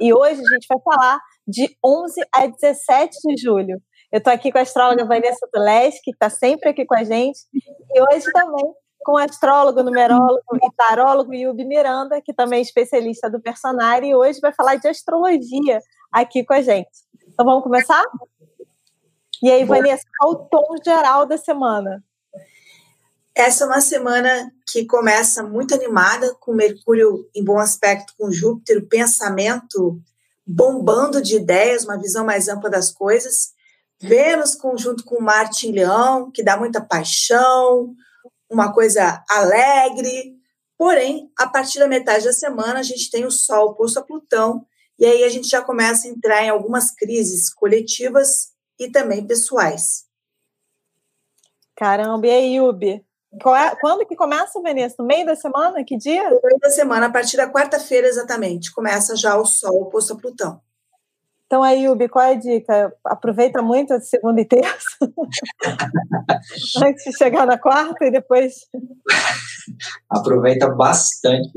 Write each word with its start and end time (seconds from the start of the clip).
E 0.00 0.12
hoje 0.12 0.40
a 0.40 0.54
gente 0.54 0.66
vai 0.68 0.78
falar 0.82 1.18
de 1.46 1.76
11 1.84 2.20
a 2.34 2.46
17 2.46 3.18
de 3.24 3.42
julho. 3.42 3.80
Eu 4.10 4.18
estou 4.18 4.32
aqui 4.32 4.52
com 4.52 4.58
a 4.58 4.62
astróloga 4.62 5.04
Vanessa 5.04 5.48
Tuleski, 5.52 6.00
que 6.04 6.10
está 6.10 6.28
sempre 6.28 6.70
aqui 6.70 6.84
com 6.84 6.96
a 6.96 7.04
gente, 7.04 7.38
e 7.94 8.00
hoje 8.00 8.30
também 8.32 8.74
com 9.04 9.12
o 9.12 9.18
astrólogo, 9.18 9.82
numerólogo 9.82 10.40
e 10.62 10.70
tarólogo 10.76 11.34
Yubi 11.34 11.64
Miranda, 11.64 12.20
que 12.22 12.32
também 12.32 12.60
é 12.60 12.62
especialista 12.62 13.28
do 13.30 13.40
personagem, 13.40 14.10
e 14.10 14.14
hoje 14.14 14.38
vai 14.40 14.52
falar 14.52 14.76
de 14.76 14.86
astrologia 14.86 15.80
aqui 16.12 16.44
com 16.44 16.54
a 16.54 16.60
gente. 16.60 16.90
Então 17.28 17.44
vamos 17.44 17.62
começar? 17.64 18.04
E 19.42 19.50
aí, 19.50 19.64
Vanessa, 19.64 20.04
qual 20.18 20.32
o 20.32 20.48
tom 20.48 20.76
geral 20.84 21.26
da 21.26 21.36
semana? 21.36 22.02
Essa 23.34 23.64
é 23.64 23.66
uma 23.66 23.80
semana 23.80 24.52
que 24.70 24.84
começa 24.84 25.42
muito 25.42 25.74
animada, 25.74 26.34
com 26.38 26.54
Mercúrio 26.54 27.28
em 27.34 27.42
bom 27.42 27.58
aspecto 27.58 28.12
com 28.18 28.30
Júpiter, 28.30 28.78
o 28.78 28.86
pensamento 28.86 30.00
bombando 30.46 31.22
de 31.22 31.36
ideias, 31.36 31.84
uma 31.84 31.98
visão 31.98 32.26
mais 32.26 32.48
ampla 32.48 32.68
das 32.68 32.92
coisas. 32.92 33.52
Vênus 34.00 34.54
conjunto 34.54 35.04
com 35.04 35.22
Marte 35.22 35.66
em 35.66 35.72
Leão, 35.72 36.30
que 36.30 36.42
dá 36.42 36.58
muita 36.58 36.80
paixão, 36.80 37.94
uma 38.50 38.72
coisa 38.72 39.24
alegre. 39.30 40.36
Porém, 40.76 41.30
a 41.38 41.46
partir 41.46 41.78
da 41.78 41.88
metade 41.88 42.24
da 42.24 42.32
semana, 42.32 42.80
a 42.80 42.82
gente 42.82 43.10
tem 43.10 43.24
o 43.24 43.30
Sol 43.30 43.74
posto 43.74 43.98
a 43.98 44.02
Plutão, 44.02 44.66
e 44.98 45.06
aí 45.06 45.24
a 45.24 45.28
gente 45.28 45.48
já 45.48 45.62
começa 45.62 46.06
a 46.06 46.10
entrar 46.10 46.44
em 46.44 46.50
algumas 46.50 46.90
crises 46.90 47.52
coletivas 47.52 48.52
e 48.78 48.90
também 48.90 49.26
pessoais. 49.26 50.04
Caramba, 51.76 52.26
e 52.26 52.30
aí, 52.30 52.56
Yubi? 52.56 53.02
É, 53.34 53.76
quando 53.80 54.06
que 54.06 54.14
começa, 54.14 54.60
Vanessa? 54.60 54.96
No 54.98 55.06
meio 55.06 55.24
da 55.24 55.34
semana? 55.34 55.82
Que 55.84 55.96
dia? 55.96 56.24
No 56.24 56.40
meio 56.42 56.58
da 56.60 56.70
semana, 56.70 57.06
a 57.06 57.10
partir 57.10 57.38
da 57.38 57.50
quarta-feira, 57.50 58.06
exatamente. 58.06 58.72
Começa 58.72 59.16
já 59.16 59.36
o 59.36 59.44
Sol 59.46 59.82
oposto 59.82 60.12
a 60.12 60.16
Plutão. 60.16 60.60
Então, 61.46 61.62
aí, 61.62 61.86
Ubi, 61.86 62.08
qual 62.08 62.24
é 62.24 62.32
a 62.32 62.38
dica? 62.38 62.94
Aproveita 63.04 63.60
muito 63.60 63.92
a 63.92 64.00
segunda 64.00 64.40
e 64.40 64.44
terça, 64.44 64.96
antes 66.82 67.04
de 67.04 67.16
chegar 67.16 67.46
na 67.46 67.58
quarta 67.58 68.06
e 68.06 68.10
depois. 68.10 68.54
Aproveita 70.08 70.70
bastante. 70.70 71.50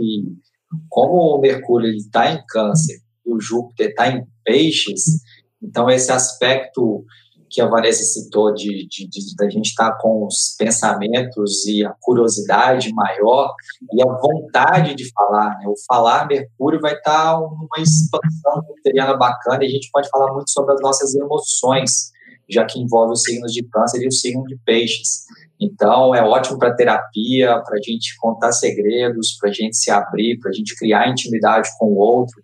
Como 0.90 1.38
o 1.38 1.40
Mercúrio 1.40 1.94
está 1.96 2.30
em 2.30 2.44
Câncer 2.46 3.00
e 3.26 3.34
o 3.34 3.40
Júpiter 3.40 3.92
está 3.92 4.10
em 4.10 4.28
Peixes, 4.44 5.22
então 5.64 5.90
esse 5.90 6.12
aspecto 6.12 7.06
que 7.50 7.62
a 7.62 7.68
Vanessa 7.68 8.04
citou 8.04 8.54
de, 8.54 8.88
de, 8.88 9.08
de, 9.08 9.36
de 9.36 9.46
a 9.46 9.50
gente 9.50 9.68
estar 9.68 9.92
tá 9.92 9.98
com 10.00 10.26
os 10.26 10.56
pensamentos 10.58 11.66
e 11.66 11.86
a 11.86 11.94
curiosidade 12.02 12.94
maior 12.94 13.54
e 13.94 14.02
a 14.02 14.06
vontade 14.06 14.96
de 14.96 15.10
falar. 15.12 15.58
Né? 15.60 15.68
O 15.68 15.76
falar 15.88 16.28
Mercúrio 16.28 16.80
vai 16.80 16.94
estar 16.94 17.34
tá 17.34 17.40
uma 17.40 17.80
expansão 17.80 18.64
criteriana 18.74 19.16
bacana 19.16 19.64
e 19.64 19.68
a 19.68 19.70
gente 19.70 19.90
pode 19.92 20.10
falar 20.10 20.34
muito 20.34 20.50
sobre 20.50 20.74
as 20.74 20.82
nossas 20.82 21.16
emoções, 21.16 22.12
já 22.50 22.66
que 22.66 22.80
envolve 22.80 23.14
os 23.14 23.24
signos 23.24 23.52
de 23.52 23.64
câncer 23.70 24.02
e 24.02 24.08
o 24.08 24.12
signo 24.12 24.44
de 24.46 24.58
peixes. 24.66 25.26
Então, 25.60 26.14
é 26.14 26.22
ótimo 26.22 26.60
para 26.60 26.76
terapia, 26.76 27.62
para 27.62 27.78
a 27.78 27.82
gente 27.82 28.16
contar 28.20 28.52
segredos, 28.52 29.38
para 29.40 29.50
a 29.50 29.54
gente 29.54 29.78
se 29.78 29.90
abrir, 29.90 30.38
para 30.40 30.50
a 30.50 30.54
gente 30.54 30.76
criar 30.76 31.10
intimidade 31.10 31.70
com 31.80 31.88
o 31.88 31.98
outro, 31.98 32.36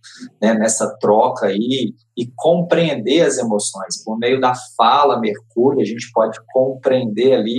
né, 0.42 0.54
nessa 0.54 0.98
troca 0.98 1.48
aí, 1.48 1.94
e 2.22 2.32
compreender 2.36 3.22
as 3.22 3.40
emoções. 3.40 4.04
Por 4.06 4.16
meio 4.20 4.40
da 4.40 4.54
fala, 4.78 5.20
Mercúrio, 5.20 5.82
a 5.82 5.86
gente 5.86 6.12
pode 6.14 6.38
compreender 6.54 7.34
ali 7.34 7.58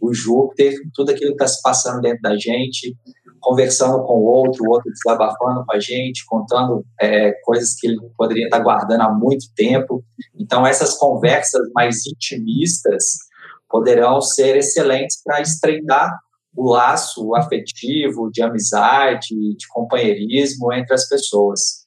o 0.00 0.14
Júpiter, 0.14 0.74
tudo 0.94 1.10
aquilo 1.10 1.36
que 1.36 1.44
está 1.44 1.46
se 1.46 1.60
passando 1.60 2.00
dentro 2.00 2.22
da 2.22 2.34
gente, 2.34 2.96
conversando 3.38 4.02
com 4.04 4.14
o 4.14 4.24
outro, 4.24 4.64
o 4.64 4.70
outro 4.70 4.90
desabafando 4.90 5.62
com 5.66 5.72
a 5.76 5.78
gente, 5.78 6.24
contando 6.26 6.82
é, 6.98 7.32
coisas 7.44 7.74
que 7.78 7.88
ele 7.88 7.98
poderia 8.16 8.46
estar 8.46 8.56
tá 8.56 8.62
guardando 8.62 9.02
há 9.02 9.12
muito 9.12 9.44
tempo. 9.54 10.02
Então, 10.34 10.66
essas 10.66 10.96
conversas 10.96 11.68
mais 11.74 12.06
intimistas, 12.06 13.28
poderão 13.68 14.22
ser 14.22 14.56
excelentes 14.56 15.22
para 15.22 15.42
estreitar 15.42 16.18
o 16.56 16.70
laço 16.70 17.34
afetivo, 17.34 18.30
de 18.32 18.42
amizade, 18.42 19.28
de 19.28 19.68
companheirismo 19.68 20.72
entre 20.72 20.94
as 20.94 21.06
pessoas. 21.06 21.86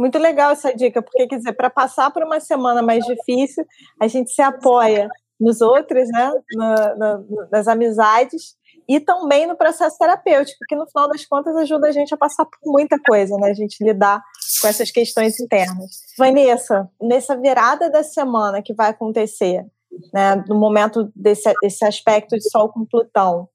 Muito 0.00 0.18
legal 0.18 0.52
essa 0.52 0.74
dica, 0.74 1.02
porque 1.02 1.26
quer 1.26 1.36
dizer, 1.36 1.52
para 1.52 1.68
passar 1.68 2.10
por 2.10 2.22
uma 2.22 2.40
semana 2.40 2.80
mais 2.80 3.04
difícil, 3.04 3.66
a 4.00 4.08
gente 4.08 4.30
se 4.30 4.40
apoia 4.40 5.06
nos 5.38 5.60
outros, 5.60 6.08
né, 6.08 6.32
na, 6.54 6.96
na, 6.96 7.20
nas 7.52 7.68
amizades 7.68 8.56
e 8.88 8.98
também 8.98 9.46
no 9.46 9.58
processo 9.58 9.98
terapêutico, 9.98 10.58
que 10.66 10.74
no 10.74 10.88
final 10.88 11.06
das 11.06 11.26
contas 11.26 11.54
ajuda 11.54 11.88
a 11.88 11.92
gente 11.92 12.14
a 12.14 12.16
passar 12.16 12.46
por 12.46 12.72
muita 12.72 12.98
coisa, 13.06 13.36
né, 13.36 13.50
a 13.50 13.54
gente 13.54 13.84
lidar 13.84 14.22
com 14.62 14.68
essas 14.68 14.90
questões 14.90 15.38
internas. 15.38 16.00
Vanessa, 16.16 16.88
nessa 16.98 17.36
virada 17.36 17.90
da 17.90 18.02
semana 18.02 18.62
que 18.62 18.72
vai 18.72 18.88
acontecer, 18.88 19.66
né, 20.14 20.42
no 20.48 20.58
momento 20.58 21.12
desse, 21.14 21.52
desse 21.60 21.84
aspecto 21.84 22.36
de 22.36 22.50
Sol 22.50 22.70
com 22.70 22.86
Plutão. 22.86 23.50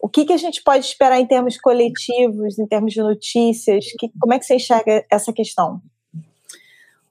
O 0.00 0.08
que, 0.08 0.24
que 0.24 0.32
a 0.32 0.38
gente 0.38 0.62
pode 0.62 0.86
esperar 0.86 1.20
em 1.20 1.26
termos 1.26 1.58
coletivos, 1.58 2.58
em 2.58 2.66
termos 2.66 2.92
de 2.94 3.00
notícias? 3.00 3.84
Que, 3.98 4.10
como 4.18 4.32
é 4.32 4.38
que 4.38 4.46
você 4.46 4.54
enxerga 4.54 5.04
essa 5.10 5.32
questão? 5.32 5.82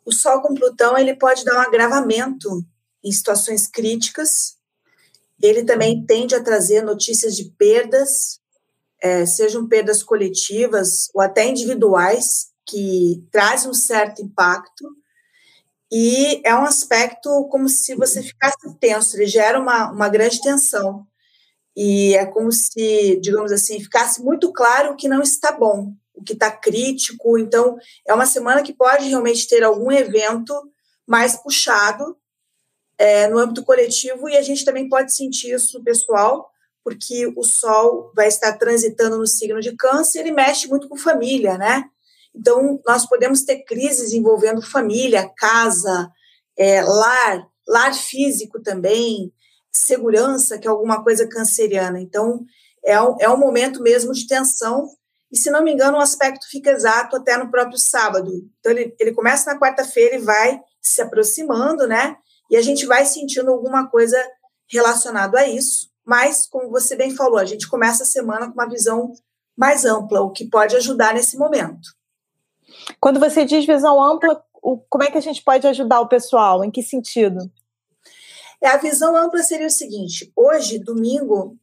O 0.03 0.11
Sol 0.11 0.41
com 0.41 0.55
Plutão 0.55 0.97
ele 0.97 1.15
pode 1.15 1.45
dar 1.45 1.55
um 1.55 1.61
agravamento 1.61 2.65
em 3.03 3.11
situações 3.11 3.67
críticas. 3.67 4.57
Ele 5.41 5.63
também 5.63 6.03
tende 6.03 6.33
a 6.33 6.43
trazer 6.43 6.81
notícias 6.81 7.35
de 7.35 7.45
perdas, 7.45 8.39
é, 9.01 9.23
sejam 9.25 9.67
perdas 9.67 10.01
coletivas 10.01 11.09
ou 11.13 11.21
até 11.21 11.47
individuais, 11.47 12.49
que 12.65 13.23
trazem 13.31 13.69
um 13.69 13.73
certo 13.73 14.21
impacto. 14.23 14.89
E 15.91 16.41
é 16.43 16.55
um 16.55 16.65
aspecto 16.65 17.47
como 17.49 17.69
se 17.69 17.95
você 17.95 18.21
ficasse 18.21 18.57
tenso, 18.79 19.15
ele 19.15 19.27
gera 19.27 19.59
uma, 19.59 19.91
uma 19.91 20.09
grande 20.09 20.41
tensão. 20.41 21.07
E 21.81 22.13
é 22.13 22.25
como 22.25 22.51
se, 22.51 23.17
digamos 23.21 23.53
assim, 23.53 23.79
ficasse 23.79 24.21
muito 24.21 24.51
claro 24.51 24.91
o 24.91 24.95
que 24.97 25.07
não 25.07 25.21
está 25.21 25.49
bom, 25.49 25.93
o 26.13 26.21
que 26.21 26.33
está 26.33 26.51
crítico. 26.51 27.37
Então, 27.37 27.77
é 28.05 28.13
uma 28.13 28.25
semana 28.25 28.61
que 28.61 28.73
pode 28.73 29.07
realmente 29.07 29.47
ter 29.47 29.63
algum 29.63 29.89
evento 29.89 30.53
mais 31.07 31.37
puxado 31.37 32.17
é, 32.97 33.29
no 33.29 33.37
âmbito 33.37 33.63
coletivo, 33.63 34.27
e 34.27 34.35
a 34.35 34.41
gente 34.41 34.65
também 34.65 34.89
pode 34.89 35.15
sentir 35.15 35.55
isso 35.55 35.77
no 35.77 35.85
pessoal, 35.85 36.49
porque 36.83 37.31
o 37.33 37.43
Sol 37.43 38.11
vai 38.13 38.27
estar 38.27 38.57
transitando 38.57 39.17
no 39.17 39.25
signo 39.25 39.61
de 39.61 39.73
Câncer 39.77 40.27
e 40.27 40.33
mexe 40.33 40.67
muito 40.67 40.89
com 40.89 40.97
família, 40.97 41.57
né? 41.57 41.85
Então, 42.35 42.81
nós 42.85 43.07
podemos 43.07 43.43
ter 43.43 43.63
crises 43.63 44.11
envolvendo 44.11 44.61
família, 44.61 45.31
casa, 45.37 46.11
é, 46.57 46.81
lar, 46.81 47.47
lar 47.65 47.93
físico 47.95 48.61
também, 48.61 49.31
segurança, 49.71 50.57
que 50.57 50.67
é 50.67 50.71
alguma 50.71 51.03
coisa 51.03 51.27
canceriana. 51.27 51.99
Então, 51.99 52.43
é 52.83 53.01
um, 53.01 53.15
é 53.19 53.29
um 53.29 53.37
momento 53.37 53.81
mesmo 53.81 54.13
de 54.13 54.27
tensão. 54.27 54.87
E, 55.31 55.37
se 55.37 55.51
não 55.51 55.63
me 55.63 55.71
engano, 55.71 55.97
o 55.97 56.01
aspecto 56.01 56.47
fica 56.49 56.71
exato 56.71 57.15
até 57.15 57.37
no 57.37 57.51
próprio 57.51 57.77
sábado. 57.77 58.31
Então, 58.59 58.71
ele, 58.71 58.95
ele 58.99 59.13
começa 59.13 59.51
na 59.51 59.59
quarta-feira 59.59 60.15
e 60.15 60.19
vai 60.19 60.59
se 60.81 61.01
aproximando, 61.01 61.87
né? 61.87 62.15
E 62.49 62.57
a 62.57 62.61
gente 62.61 62.85
vai 62.85 63.05
sentindo 63.05 63.51
alguma 63.51 63.87
coisa 63.87 64.17
relacionada 64.67 65.39
a 65.39 65.47
isso. 65.47 65.89
Mas, 66.05 66.47
como 66.47 66.71
você 66.71 66.95
bem 66.95 67.15
falou, 67.15 67.37
a 67.37 67.45
gente 67.45 67.69
começa 67.69 68.03
a 68.03 68.05
semana 68.05 68.47
com 68.47 68.53
uma 68.53 68.67
visão 68.67 69.13
mais 69.55 69.85
ampla, 69.85 70.21
o 70.21 70.31
que 70.31 70.49
pode 70.49 70.75
ajudar 70.75 71.13
nesse 71.13 71.37
momento. 71.37 71.89
Quando 72.99 73.19
você 73.19 73.45
diz 73.45 73.65
visão 73.65 74.01
ampla, 74.01 74.41
como 74.89 75.03
é 75.03 75.11
que 75.11 75.17
a 75.17 75.21
gente 75.21 75.43
pode 75.43 75.67
ajudar 75.67 75.99
o 75.99 76.07
pessoal? 76.07 76.63
Em 76.63 76.71
que 76.71 76.81
sentido? 76.81 77.39
É, 78.61 78.67
a 78.67 78.77
visão 78.77 79.15
ampla 79.15 79.41
seria 79.41 79.67
o 79.67 79.71
seguinte: 79.71 80.31
hoje, 80.35 80.79
domingo, 80.79 81.57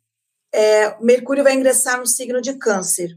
é, 0.52 0.96
Mercúrio 1.00 1.44
vai 1.44 1.54
ingressar 1.54 1.98
no 1.98 2.06
signo 2.06 2.40
de 2.40 2.54
Câncer. 2.54 3.10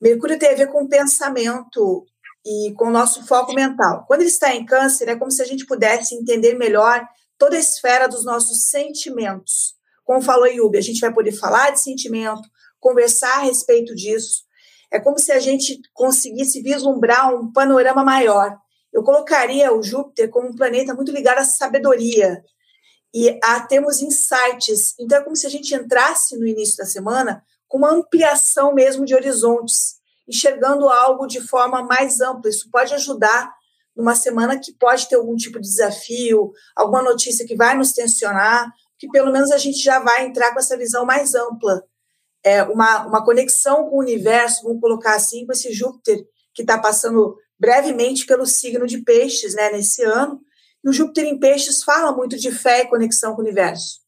Mercúrio 0.00 0.38
tem 0.38 0.50
a 0.50 0.56
ver 0.56 0.68
com 0.68 0.84
o 0.84 0.88
pensamento 0.88 2.06
e 2.44 2.72
com 2.74 2.86
o 2.86 2.90
nosso 2.90 3.26
foco 3.26 3.52
mental. 3.52 4.04
Quando 4.06 4.20
ele 4.20 4.30
está 4.30 4.54
em 4.54 4.64
Câncer, 4.64 5.08
é 5.08 5.16
como 5.16 5.30
se 5.30 5.42
a 5.42 5.44
gente 5.44 5.66
pudesse 5.66 6.14
entender 6.14 6.54
melhor 6.54 7.04
toda 7.36 7.56
a 7.56 7.60
esfera 7.60 8.08
dos 8.08 8.24
nossos 8.24 8.70
sentimentos. 8.70 9.74
Como 10.04 10.22
falou 10.22 10.46
Yubi, 10.46 10.78
a 10.78 10.82
gente 10.82 11.00
vai 11.00 11.12
poder 11.12 11.32
falar 11.32 11.70
de 11.70 11.80
sentimento, 11.80 12.48
conversar 12.78 13.38
a 13.38 13.42
respeito 13.42 13.94
disso, 13.94 14.44
é 14.90 14.98
como 14.98 15.18
se 15.18 15.30
a 15.30 15.38
gente 15.38 15.80
conseguisse 15.92 16.62
vislumbrar 16.62 17.34
um 17.34 17.52
panorama 17.52 18.02
maior. 18.02 18.56
eu 18.92 19.04
colocaria 19.04 19.72
o 19.72 19.82
Júpiter 19.82 20.28
como 20.30 20.48
um 20.48 20.56
planeta 20.56 20.92
muito 20.94 21.12
ligado 21.12 21.38
à 21.38 21.44
sabedoria 21.44 22.42
e 23.12 23.38
a 23.42 23.60
termos 23.60 24.00
insights. 24.00 24.94
Então, 24.98 25.18
é 25.18 25.22
como 25.22 25.36
se 25.36 25.46
a 25.46 25.50
gente 25.50 25.74
entrasse 25.74 26.36
no 26.38 26.46
início 26.46 26.76
da 26.76 26.84
semana 26.84 27.42
com 27.68 27.78
uma 27.78 27.92
ampliação 27.92 28.74
mesmo 28.74 29.04
de 29.04 29.14
horizontes, 29.14 29.96
enxergando 30.28 30.88
algo 30.88 31.26
de 31.26 31.40
forma 31.40 31.82
mais 31.82 32.20
ampla. 32.20 32.50
Isso 32.50 32.68
pode 32.70 32.94
ajudar 32.94 33.52
numa 33.96 34.14
semana 34.14 34.58
que 34.58 34.72
pode 34.72 35.08
ter 35.08 35.16
algum 35.16 35.36
tipo 35.36 35.60
de 35.60 35.68
desafio, 35.68 36.52
alguma 36.74 37.02
notícia 37.02 37.46
que 37.46 37.56
vai 37.56 37.76
nos 37.76 37.92
tensionar, 37.92 38.72
que 38.98 39.08
pelo 39.08 39.32
menos 39.32 39.50
a 39.50 39.58
gente 39.58 39.78
já 39.78 39.98
vai 39.98 40.26
entrar 40.26 40.52
com 40.52 40.58
essa 40.58 40.76
visão 40.76 41.04
mais 41.04 41.34
ampla. 41.34 41.82
É 42.42 42.62
uma, 42.62 43.06
uma 43.06 43.24
conexão 43.24 43.88
com 43.88 43.96
o 43.96 44.00
universo, 44.00 44.62
vamos 44.62 44.80
colocar 44.80 45.14
assim, 45.14 45.46
com 45.46 45.52
esse 45.52 45.72
Júpiter 45.72 46.24
que 46.54 46.62
está 46.62 46.78
passando 46.78 47.36
brevemente 47.58 48.24
pelo 48.24 48.46
signo 48.46 48.86
de 48.86 48.98
Peixes, 48.98 49.54
né, 49.54 49.70
nesse 49.70 50.02
ano. 50.02 50.40
E 50.84 50.88
o 50.88 50.92
Júpiter 50.92 51.24
em 51.24 51.38
Peixes 51.38 51.82
fala 51.82 52.12
muito 52.12 52.36
de 52.36 52.50
fé 52.50 52.82
e 52.82 52.88
conexão 52.88 53.34
com 53.34 53.42
o 53.42 53.44
universo. 53.44 54.00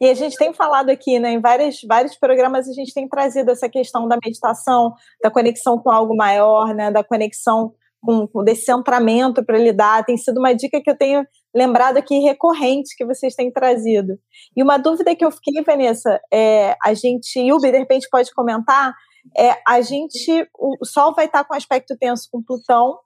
E 0.00 0.08
a 0.10 0.14
gente 0.14 0.36
tem 0.36 0.52
falado 0.52 0.90
aqui, 0.90 1.18
né, 1.18 1.30
em 1.30 1.40
vários, 1.40 1.80
vários 1.88 2.16
programas, 2.16 2.68
a 2.68 2.72
gente 2.72 2.92
tem 2.92 3.08
trazido 3.08 3.50
essa 3.50 3.68
questão 3.68 4.06
da 4.06 4.18
meditação, 4.22 4.92
da 5.22 5.30
conexão 5.30 5.78
com 5.78 5.90
algo 5.90 6.14
maior, 6.14 6.74
né, 6.74 6.90
da 6.90 7.02
conexão 7.02 7.72
com, 8.02 8.26
com 8.28 8.44
desse 8.44 8.66
centramento 8.66 9.44
para 9.44 9.58
lidar. 9.58 10.04
Tem 10.04 10.16
sido 10.18 10.38
uma 10.38 10.54
dica 10.54 10.82
que 10.82 10.90
eu 10.90 10.96
tenho 10.96 11.24
lembrado 11.54 11.96
aqui 11.96 12.18
recorrente 12.18 12.94
que 12.96 13.06
vocês 13.06 13.34
têm 13.34 13.50
trazido. 13.50 14.18
E 14.54 14.62
uma 14.62 14.76
dúvida 14.76 15.16
que 15.16 15.24
eu 15.24 15.30
fiquei, 15.30 15.62
Vanessa, 15.62 16.20
é, 16.32 16.76
a 16.84 16.92
gente, 16.92 17.40
Yubi, 17.40 17.70
de 17.70 17.78
repente 17.78 18.08
pode 18.10 18.30
comentar, 18.34 18.94
é, 19.36 19.56
a 19.66 19.80
gente, 19.80 20.46
o 20.58 20.84
Sol 20.84 21.14
vai 21.14 21.24
estar 21.24 21.42
com 21.44 21.54
aspecto 21.54 21.96
tenso 21.98 22.28
com 22.30 22.42
Plutão, 22.42 22.98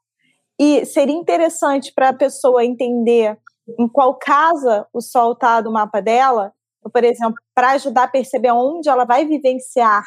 e 0.60 0.84
seria 0.84 1.14
interessante 1.14 1.90
para 1.94 2.10
a 2.10 2.14
pessoa 2.14 2.62
entender 2.62 3.34
em 3.78 3.88
qual 3.88 4.18
casa 4.18 4.86
o 4.92 5.00
Sol 5.00 5.32
está 5.32 5.58
do 5.62 5.72
mapa 5.72 6.02
dela, 6.02 6.52
por 6.92 7.02
exemplo, 7.02 7.36
para 7.54 7.70
ajudar 7.70 8.04
a 8.04 8.08
perceber 8.08 8.50
onde 8.52 8.86
ela 8.86 9.06
vai 9.06 9.24
vivenciar 9.24 10.04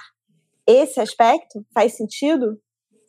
esse 0.67 1.00
aspecto, 1.00 1.65
faz 1.73 1.97
sentido? 1.97 2.59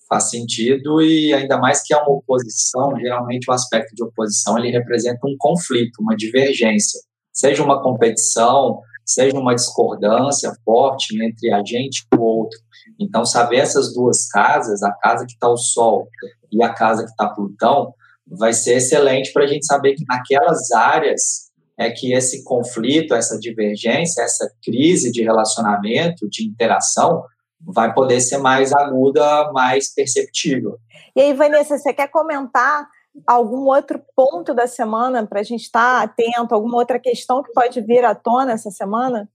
Faz 0.08 0.31
sentido 0.31 1.02
e 1.02 1.35
ainda 1.35 1.58
mais 1.58 1.82
que 1.82 1.93
é 1.93 1.99
uma 1.99 2.12
oposição, 2.12 2.99
geralmente 2.99 3.50
o 3.50 3.52
aspecto 3.52 3.94
de 3.94 4.02
oposição 4.02 4.58
ele 4.58 4.70
representa 4.70 5.26
um 5.26 5.37
conflito, 5.38 6.00
uma 6.00 6.17
divergência, 6.17 6.99
seja 7.31 7.62
uma 7.62 7.82
competição, 7.82 8.81
seja 9.05 9.38
uma 9.38 9.55
discordância 9.55 10.50
forte 10.64 11.14
entre 11.23 11.52
a 11.52 11.62
gente 11.62 12.06
e 12.11 12.17
o 12.17 12.23
outro. 12.23 12.58
Então, 12.99 13.25
saber 13.25 13.59
essas 13.59 13.93
duas 13.93 14.29
casas, 14.29 14.83
a 14.83 14.93
casa 14.93 15.27
que 15.27 15.33
está 15.33 15.49
o 15.49 15.57
Sol 15.57 16.09
e 16.53 16.63
a 16.63 16.73
casa 16.73 17.05
que 17.05 17.11
está 17.11 17.29
Plutão, 17.29 17.93
vai 18.27 18.53
ser 18.53 18.77
excelente 18.77 19.33
para 19.33 19.45
a 19.45 19.47
gente 19.47 19.67
saber 19.67 19.95
que 19.95 20.05
naquelas 20.09 20.71
áreas 20.73 21.45
é 21.77 21.91
que 21.91 22.13
esse 22.13 22.45
conflito, 22.45 23.15
essa 23.15 23.39
divergência, 23.39 24.23
essa 24.23 24.49
crise 24.63 25.11
de 25.11 25.23
relacionamento, 25.23 26.29
de 26.29 26.47
interação, 26.47 27.25
vai 27.61 27.93
poder 27.93 28.21
ser 28.21 28.39
mais 28.39 28.73
aguda, 28.73 29.51
mais 29.53 29.93
perceptível. 29.93 30.79
E 31.17 31.21
aí, 31.21 31.33
Vanessa, 31.33 31.79
você 31.79 31.93
quer 31.93 32.09
comentar 32.09 32.87
algum 33.27 33.67
outro 33.67 34.01
ponto 34.15 34.53
da 34.53 34.67
semana 34.67 35.27
para 35.27 35.41
a 35.41 35.43
gente 35.43 35.63
estar 35.63 35.99
tá 35.99 36.03
atento, 36.03 36.55
alguma 36.55 36.77
outra 36.77 36.99
questão 36.99 37.43
que 37.43 37.53
pode 37.53 37.81
vir 37.81 38.05
à 38.05 38.15
tona 38.15 38.53
essa 38.53 38.71
semana? 38.71 39.29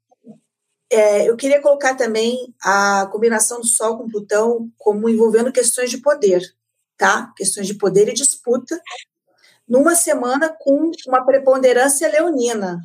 É, 0.91 1.29
eu 1.29 1.35
queria 1.37 1.61
colocar 1.61 1.95
também 1.95 2.53
a 2.61 3.07
combinação 3.11 3.59
do 3.59 3.67
Sol 3.67 3.97
com 3.97 4.09
Plutão 4.09 4.71
como 4.77 5.07
envolvendo 5.07 5.51
questões 5.51 5.91
de 5.91 5.99
poder, 5.99 6.41
tá? 6.97 7.31
Questões 7.37 7.67
de 7.67 7.75
poder 7.75 8.07
e 8.09 8.13
disputa, 8.13 8.79
numa 9.67 9.93
semana 9.93 10.49
com 10.59 10.91
uma 11.07 11.23
preponderância 11.23 12.09
leonina. 12.09 12.81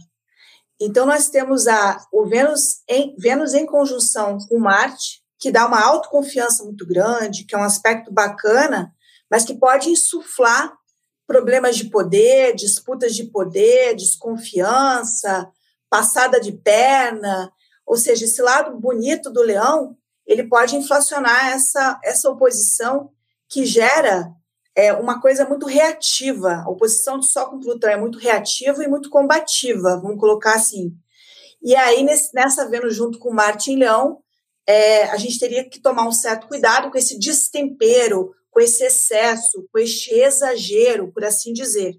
Então, 0.78 1.06
nós 1.06 1.30
temos 1.30 1.66
a, 1.66 2.04
o 2.12 2.26
Vênus 2.26 2.82
em, 2.86 3.14
Vênus 3.16 3.54
em 3.54 3.64
conjunção 3.64 4.36
com 4.48 4.58
Marte, 4.58 5.22
que 5.38 5.50
dá 5.50 5.66
uma 5.66 5.82
autoconfiança 5.82 6.62
muito 6.64 6.86
grande, 6.86 7.44
que 7.44 7.54
é 7.54 7.58
um 7.58 7.62
aspecto 7.62 8.12
bacana, 8.12 8.92
mas 9.30 9.44
que 9.44 9.54
pode 9.54 9.88
insuflar 9.88 10.74
problemas 11.26 11.76
de 11.76 11.88
poder, 11.88 12.54
disputas 12.54 13.14
de 13.14 13.24
poder, 13.24 13.94
desconfiança, 13.94 15.50
passada 15.88 16.38
de 16.38 16.52
perna, 16.52 17.50
ou 17.86 17.96
seja, 17.96 18.24
esse 18.24 18.40
lado 18.40 18.78
bonito 18.78 19.30
do 19.30 19.42
leão, 19.42 19.96
ele 20.26 20.44
pode 20.44 20.76
inflacionar 20.76 21.52
essa, 21.52 22.00
essa 22.02 22.30
oposição 22.30 23.10
que 23.48 23.66
gera 23.66 24.32
é, 24.74 24.92
uma 24.92 25.20
coisa 25.20 25.46
muito 25.46 25.66
reativa. 25.66 26.62
A 26.64 26.70
oposição 26.70 27.18
de 27.18 27.26
Sol 27.26 27.46
com 27.46 27.60
Plutão 27.60 27.90
é 27.90 27.96
muito 27.96 28.18
reativa 28.18 28.82
e 28.82 28.88
muito 28.88 29.10
combativa, 29.10 30.00
vamos 30.00 30.18
colocar 30.18 30.54
assim. 30.54 30.92
E 31.62 31.74
aí, 31.76 32.02
nesse, 32.02 32.34
nessa 32.34 32.68
Vênus 32.68 32.94
junto 32.94 33.18
com 33.18 33.32
Marte 33.32 33.70
em 33.70 33.78
Leão, 33.78 34.20
é, 34.66 35.04
a 35.04 35.16
gente 35.16 35.38
teria 35.38 35.68
que 35.68 35.80
tomar 35.80 36.06
um 36.06 36.12
certo 36.12 36.46
cuidado 36.46 36.90
com 36.90 36.98
esse 36.98 37.18
destempero, 37.18 38.34
com 38.50 38.60
esse 38.60 38.84
excesso, 38.84 39.66
com 39.72 39.78
este 39.78 40.10
exagero, 40.14 41.12
por 41.12 41.24
assim 41.24 41.52
dizer. 41.52 41.94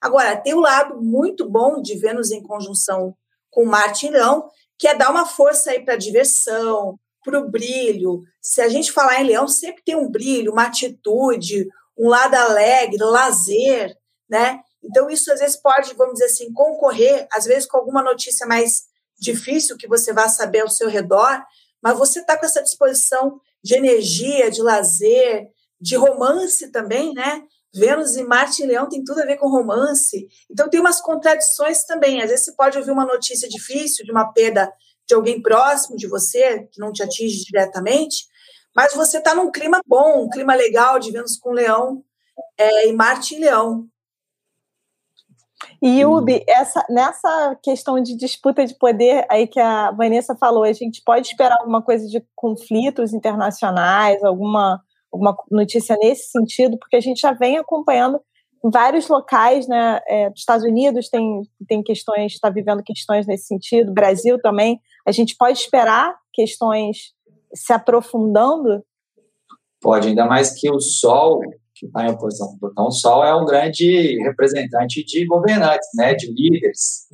Agora, 0.00 0.36
tem 0.36 0.54
o 0.54 0.58
um 0.58 0.60
lado 0.60 1.00
muito 1.00 1.48
bom 1.48 1.80
de 1.80 1.96
Vênus 1.98 2.30
em 2.30 2.42
conjunção 2.42 3.14
com 3.50 3.64
Marte 3.64 4.06
em 4.06 4.10
Leão, 4.10 4.48
que 4.80 4.88
é 4.88 4.94
dar 4.94 5.10
uma 5.10 5.26
força 5.26 5.70
aí 5.70 5.84
para 5.84 5.92
a 5.92 5.98
diversão, 5.98 6.98
para 7.22 7.38
o 7.38 7.50
brilho. 7.50 8.22
Se 8.40 8.62
a 8.62 8.68
gente 8.70 8.90
falar 8.90 9.20
em 9.20 9.26
leão, 9.26 9.46
sempre 9.46 9.82
tem 9.84 9.94
um 9.94 10.10
brilho, 10.10 10.52
uma 10.52 10.64
atitude, 10.64 11.68
um 11.98 12.08
lado 12.08 12.34
alegre, 12.34 12.96
lazer, 12.98 13.94
né? 14.26 14.58
Então, 14.82 15.10
isso 15.10 15.30
às 15.30 15.40
vezes 15.40 15.60
pode, 15.60 15.92
vamos 15.92 16.14
dizer 16.14 16.24
assim, 16.24 16.50
concorrer, 16.54 17.28
às 17.30 17.44
vezes 17.44 17.68
com 17.68 17.76
alguma 17.76 18.02
notícia 18.02 18.46
mais 18.46 18.84
difícil 19.18 19.76
que 19.76 19.86
você 19.86 20.14
vai 20.14 20.30
saber 20.30 20.60
ao 20.60 20.70
seu 20.70 20.88
redor, 20.88 21.44
mas 21.82 21.98
você 21.98 22.20
está 22.20 22.38
com 22.38 22.46
essa 22.46 22.62
disposição 22.62 23.38
de 23.62 23.74
energia, 23.74 24.50
de 24.50 24.62
lazer, 24.62 25.46
de 25.78 25.94
romance 25.94 26.72
também, 26.72 27.12
né? 27.12 27.42
Vênus 27.72 28.16
e 28.16 28.24
Marte 28.24 28.62
em 28.62 28.66
Leão 28.66 28.88
tem 28.88 29.04
tudo 29.04 29.20
a 29.20 29.26
ver 29.26 29.36
com 29.36 29.48
romance. 29.48 30.28
Então 30.50 30.68
tem 30.68 30.80
umas 30.80 31.00
contradições 31.00 31.84
também. 31.84 32.20
Às 32.20 32.30
vezes 32.30 32.46
você 32.46 32.52
pode 32.52 32.76
ouvir 32.76 32.90
uma 32.90 33.04
notícia 33.04 33.48
difícil 33.48 34.04
de 34.04 34.10
uma 34.10 34.32
perda 34.32 34.72
de 35.06 35.14
alguém 35.14 35.40
próximo 35.42 35.96
de 35.96 36.06
você, 36.06 36.68
que 36.72 36.80
não 36.80 36.92
te 36.92 37.02
atinge 37.02 37.44
diretamente, 37.44 38.26
mas 38.74 38.94
você 38.94 39.18
está 39.18 39.34
num 39.34 39.50
clima 39.50 39.80
bom, 39.86 40.24
um 40.24 40.28
clima 40.28 40.54
legal 40.54 40.98
de 40.98 41.10
Vênus 41.10 41.36
com 41.36 41.50
Leão 41.50 42.04
é, 42.56 42.88
e 42.88 42.92
Marte 42.92 43.34
em 43.34 43.40
Leão. 43.40 43.88
E 45.82 46.04
Ubi, 46.04 46.44
essa, 46.46 46.84
nessa 46.88 47.56
questão 47.62 48.00
de 48.00 48.14
disputa 48.16 48.66
de 48.66 48.74
poder 48.74 49.26
aí 49.30 49.46
que 49.46 49.58
a 49.58 49.90
Vanessa 49.90 50.36
falou, 50.36 50.62
a 50.62 50.72
gente 50.72 51.02
pode 51.02 51.28
esperar 51.28 51.56
alguma 51.58 51.82
coisa 51.82 52.06
de 52.06 52.22
conflitos 52.34 53.12
internacionais, 53.12 54.22
alguma 54.22 54.82
alguma 55.12 55.36
notícia 55.50 55.96
nesse 56.00 56.30
sentido, 56.30 56.78
porque 56.78 56.96
a 56.96 57.00
gente 57.00 57.20
já 57.20 57.32
vem 57.32 57.58
acompanhando 57.58 58.20
em 58.64 58.70
vários 58.70 59.08
locais, 59.08 59.66
né? 59.66 60.00
É, 60.08 60.30
Estados 60.34 60.64
Unidos 60.64 61.08
tem, 61.08 61.42
tem 61.66 61.82
questões, 61.82 62.32
está 62.32 62.50
vivendo 62.50 62.82
questões 62.82 63.26
nesse 63.26 63.46
sentido, 63.46 63.92
Brasil 63.92 64.38
também. 64.40 64.78
A 65.06 65.12
gente 65.12 65.34
pode 65.36 65.58
esperar 65.58 66.14
questões 66.32 67.14
se 67.54 67.72
aprofundando? 67.72 68.84
Pode, 69.80 70.08
ainda 70.08 70.26
mais 70.26 70.50
que 70.50 70.70
o 70.70 70.78
Sol, 70.78 71.40
que 71.74 71.86
está 71.86 72.04
em 72.04 72.10
oposição 72.10 72.48
com 72.48 72.58
Plutão, 72.58 72.86
o 72.86 72.92
Sol 72.92 73.24
é 73.24 73.34
um 73.34 73.46
grande 73.46 74.18
representante 74.22 75.04
de 75.04 75.24
governantes, 75.26 75.88
né? 75.94 76.14
De 76.14 76.30
líderes. 76.30 77.08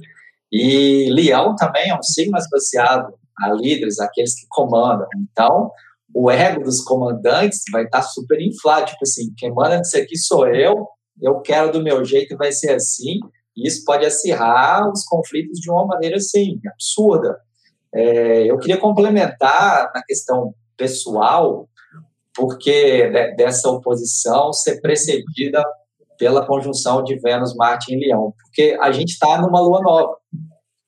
E 0.51 1.09
Leão 1.11 1.55
também 1.55 1.91
é 1.91 1.97
um 1.97 2.03
signo 2.03 2.37
associado 2.37 3.15
a 3.39 3.53
líderes, 3.53 4.01
aqueles 4.01 4.35
que 4.35 4.47
comandam. 4.49 5.07
Então, 5.31 5.71
o 6.19 6.31
ego 6.31 6.65
dos 6.65 6.81
comandantes 6.81 7.61
vai 7.71 7.85
estar 7.85 8.01
tá 8.01 8.03
super 8.03 8.41
inflado, 8.41 8.87
tipo 8.87 9.03
assim, 9.03 9.35
quem 9.37 9.53
manda 9.53 9.83
isso 9.83 9.99
aqui 9.99 10.17
sou 10.17 10.49
eu, 10.49 10.89
eu 11.21 11.43
quero 11.43 11.71
do 11.71 11.83
meu 11.83 12.03
jeito 12.07 12.33
e 12.33 12.37
vai 12.39 12.51
ser 12.53 12.73
assim, 12.73 13.21
e 13.55 13.69
isso 13.69 13.85
pode 13.85 14.07
acirrar 14.07 14.91
os 14.91 15.05
conflitos 15.05 15.61
de 15.61 15.71
uma 15.71 15.85
maneira, 15.87 16.17
assim, 16.17 16.59
absurda. 16.73 17.37
É, 17.95 18.51
eu 18.51 18.57
queria 18.57 18.79
complementar 18.79 19.93
na 19.95 20.03
questão 20.05 20.55
pessoal, 20.75 21.69
porque 22.35 23.11
dessa 23.37 23.69
oposição 23.69 24.55
ser 24.55 24.81
precedida 24.81 25.63
pela 26.19 26.47
conjunção 26.47 27.05
de 27.05 27.19
Vênus, 27.19 27.55
Marte 27.55 27.95
em 27.95 28.01
Leão, 28.01 28.33
porque 28.43 28.75
a 28.81 28.91
gente 28.91 29.11
está 29.11 29.39
numa 29.39 29.61
lua 29.61 29.83
nova, 29.83 30.17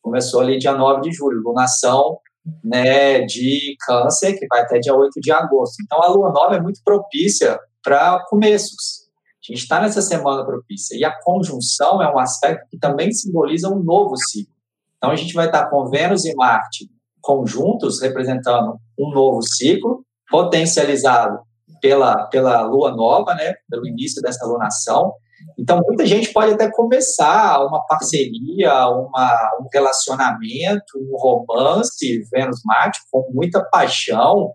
começou 0.00 0.40
ali 0.40 0.56
dia 0.56 0.72
9 0.72 1.02
de 1.02 1.12
julho, 1.12 1.42
lunação 1.42 2.18
né, 2.62 3.20
de 3.22 3.76
câncer, 3.86 4.38
que 4.38 4.46
vai 4.46 4.62
até 4.62 4.78
dia 4.78 4.94
8 4.94 5.20
de 5.20 5.30
agosto. 5.30 5.76
Então, 5.84 6.02
a 6.02 6.08
lua 6.08 6.32
nova 6.32 6.56
é 6.56 6.60
muito 6.60 6.80
propícia 6.84 7.58
para 7.82 8.24
começos. 8.28 9.08
A 9.42 9.52
gente 9.52 9.62
está 9.62 9.80
nessa 9.80 10.02
semana 10.02 10.44
propícia. 10.44 10.96
E 10.96 11.04
a 11.04 11.12
conjunção 11.22 12.02
é 12.02 12.12
um 12.12 12.18
aspecto 12.18 12.66
que 12.70 12.78
também 12.78 13.12
simboliza 13.12 13.68
um 13.68 13.82
novo 13.82 14.16
ciclo. 14.16 14.52
Então, 14.96 15.10
a 15.10 15.16
gente 15.16 15.32
vai 15.32 15.46
estar 15.46 15.68
com 15.70 15.88
Vênus 15.88 16.24
e 16.24 16.34
Marte 16.34 16.88
conjuntos, 17.20 18.00
representando 18.00 18.78
um 18.98 19.10
novo 19.10 19.40
ciclo, 19.42 20.02
potencializado 20.30 21.40
pela, 21.80 22.26
pela 22.26 22.62
lua 22.62 22.94
nova, 22.94 23.34
né, 23.34 23.54
pelo 23.68 23.86
início 23.86 24.22
dessa 24.22 24.46
lunação. 24.46 25.12
Então, 25.58 25.80
muita 25.86 26.06
gente 26.06 26.32
pode 26.32 26.54
até 26.54 26.70
começar 26.70 27.64
uma 27.66 27.84
parceria, 27.86 28.88
uma, 28.88 29.58
um 29.60 29.66
relacionamento, 29.72 30.96
um 30.96 31.16
romance 31.16 32.22
Vênus-Marte 32.32 33.00
com 33.10 33.30
muita 33.32 33.62
paixão, 33.64 34.52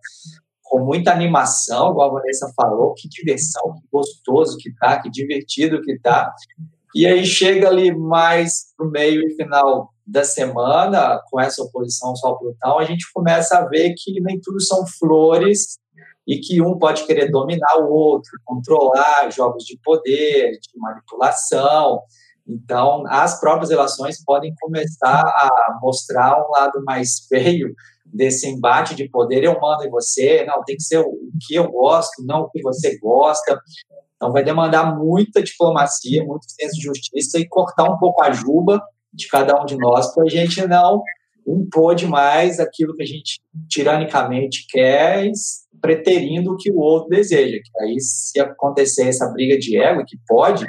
com 0.63 0.83
muita 0.83 1.11
animação, 1.11 1.91
igual 1.91 2.09
a 2.09 2.13
Vanessa 2.15 2.51
falou, 2.55 2.93
que 2.95 3.07
diversão, 3.07 3.73
que 3.73 3.87
gostoso 3.91 4.57
que 4.57 4.73
tá, 4.75 5.01
que 5.01 5.09
divertido 5.09 5.81
que 5.81 5.99
tá. 5.99 6.33
E 6.95 7.05
aí 7.05 7.25
chega 7.25 7.67
ali 7.67 7.95
mais 7.95 8.73
pro 8.77 8.89
meio 8.89 9.21
e 9.21 9.35
final 9.35 9.89
da 10.05 10.23
semana, 10.23 11.21
com 11.29 11.39
essa 11.39 11.63
oposição 11.63 12.15
Sol-Plutão, 12.15 12.77
a 12.77 12.83
gente 12.83 13.05
começa 13.13 13.57
a 13.57 13.67
ver 13.67 13.93
que 13.97 14.19
nem 14.21 14.39
tudo 14.41 14.61
são 14.61 14.85
flores 14.99 15.77
e 16.27 16.39
que 16.39 16.61
um 16.61 16.77
pode 16.77 17.05
querer 17.05 17.29
dominar 17.29 17.77
o 17.79 17.91
outro, 17.91 18.31
controlar 18.45 19.29
jogos 19.31 19.63
de 19.65 19.77
poder, 19.83 20.51
de 20.51 20.79
manipulação. 20.79 22.01
Então, 22.47 23.03
as 23.07 23.39
próprias 23.39 23.69
relações 23.69 24.23
podem 24.23 24.53
começar 24.59 25.21
a 25.21 25.79
mostrar 25.81 26.37
um 26.37 26.51
lado 26.51 26.83
mais 26.83 27.25
feio 27.27 27.73
desse 28.05 28.47
embate 28.47 28.95
de 28.95 29.09
poder. 29.09 29.43
Eu 29.43 29.59
mando 29.59 29.83
em 29.83 29.89
você, 29.89 30.45
não, 30.45 30.63
tem 30.63 30.75
que 30.75 30.83
ser 30.83 30.99
o 30.99 31.11
que 31.45 31.55
eu 31.55 31.69
gosto, 31.71 32.23
não 32.25 32.41
o 32.41 32.49
que 32.49 32.61
você 32.61 32.97
gosta. 32.99 33.59
Então, 34.15 34.31
vai 34.31 34.43
demandar 34.43 34.97
muita 34.97 35.41
diplomacia, 35.41 36.23
muito 36.23 36.45
senso 36.47 36.75
de 36.75 36.83
justiça 36.83 37.39
e 37.39 37.47
cortar 37.47 37.85
um 37.85 37.97
pouco 37.97 38.23
a 38.23 38.31
juba 38.31 38.81
de 39.13 39.27
cada 39.27 39.61
um 39.61 39.65
de 39.65 39.77
nós 39.77 40.13
para 40.13 40.23
a 40.23 40.29
gente 40.29 40.65
não 40.65 41.01
impor 41.47 41.95
demais 41.95 42.59
aquilo 42.59 42.95
que 42.95 43.03
a 43.03 43.05
gente 43.05 43.41
tiranicamente 43.69 44.65
quer, 44.69 45.29
preterindo 45.81 46.51
o 46.51 46.57
que 46.57 46.71
o 46.71 46.77
outro 46.77 47.09
deseja. 47.09 47.57
Que 47.63 47.83
aí, 47.83 47.99
se 47.99 48.39
acontecer 48.39 49.07
essa 49.07 49.29
briga 49.31 49.57
de 49.57 49.77
ego, 49.77 50.03
que 50.05 50.17
pode, 50.27 50.65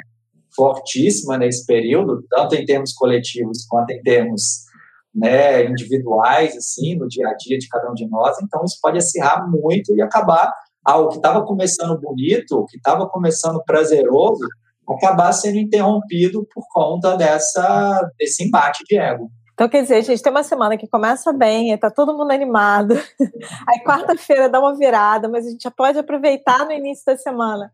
fortíssima 0.55 1.37
nesse 1.37 1.65
período, 1.65 2.23
tanto 2.29 2.55
em 2.55 2.65
termos 2.65 2.93
coletivos 2.93 3.65
quanto 3.67 3.91
em 3.91 4.01
termos 4.01 4.65
né, 5.13 5.65
individuais, 5.65 6.55
assim, 6.57 6.95
no 6.95 7.07
dia 7.07 7.27
a 7.27 7.35
dia 7.35 7.57
de 7.57 7.67
cada 7.67 7.89
um 7.89 7.93
de 7.93 8.07
nós, 8.07 8.35
então 8.41 8.63
isso 8.65 8.77
pode 8.81 8.97
acirrar 8.97 9.49
muito 9.49 9.95
e 9.95 10.01
acabar 10.01 10.51
algo 10.83 11.09
que 11.09 11.17
estava 11.17 11.43
começando 11.43 11.99
bonito, 11.99 12.65
que 12.69 12.77
estava 12.77 13.07
começando 13.07 13.63
prazeroso, 13.65 14.45
acabar 14.87 15.31
sendo 15.33 15.57
interrompido 15.57 16.47
por 16.53 16.63
conta 16.71 17.15
dessa, 17.15 18.07
desse 18.19 18.43
embate 18.43 18.83
de 18.87 18.97
ego. 18.97 19.31
Então, 19.55 19.69
quer 19.69 19.83
dizer, 19.83 19.95
a 19.95 20.01
gente 20.01 20.21
tem 20.21 20.31
uma 20.31 20.43
semana 20.43 20.77
que 20.77 20.85
começa 20.85 21.31
bem, 21.31 21.71
está 21.71 21.89
todo 21.89 22.15
mundo 22.15 22.29
animado. 22.31 22.93
Aí, 23.69 23.79
quarta-feira 23.85 24.49
dá 24.49 24.59
uma 24.59 24.75
virada, 24.75 25.29
mas 25.29 25.47
a 25.47 25.49
gente 25.49 25.63
já 25.63 25.71
pode 25.71 25.97
aproveitar 25.97 26.65
no 26.65 26.73
início 26.73 27.05
da 27.05 27.17
semana 27.17 27.71